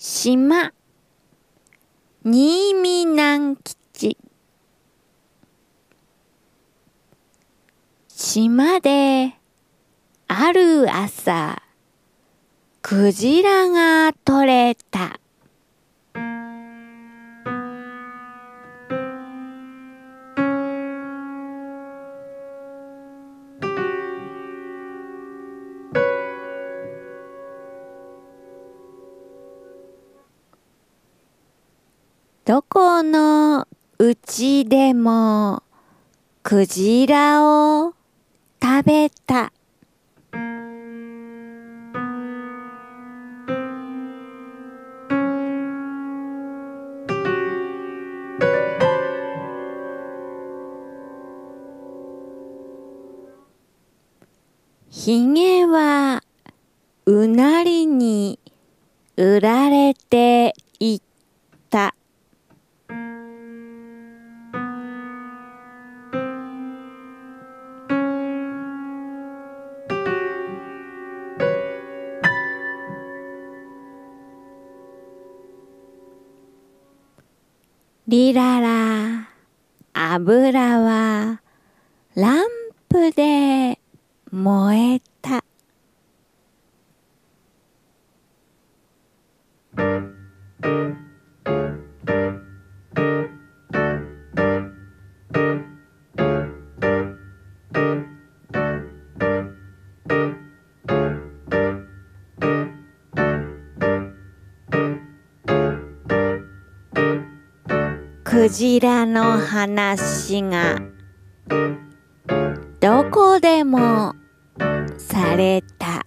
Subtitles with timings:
[0.00, 0.72] 島。
[2.22, 4.16] 新見南吉。
[8.06, 9.32] 島で
[10.28, 11.60] ある朝
[12.80, 15.18] クジラが取れた。
[32.48, 35.62] どこのうちでも
[36.42, 37.92] クジラを
[38.62, 39.52] 食べた。
[54.88, 56.22] ひげは
[57.04, 58.40] うなりに
[59.18, 61.07] 売られていた
[78.10, 79.28] リララ、
[79.92, 81.42] 油は
[82.14, 82.46] ラン
[82.88, 83.78] プで
[84.32, 85.00] 燃え
[108.40, 110.80] クジラの話が
[112.78, 114.14] どこでも
[114.96, 116.06] された。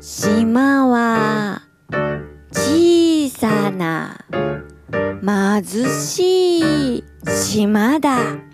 [0.00, 1.62] 島は
[2.50, 4.18] 小さな
[5.22, 5.62] 貧
[6.00, 8.51] しい島だ。